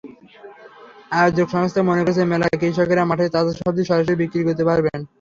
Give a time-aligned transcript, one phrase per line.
[1.11, 4.99] আয়োজক সংস্থা মনে করছে, মেলায় কৃষকেরা মাঠের তাজা সবজি সরাসরি বিক্রি করতে পারবেন।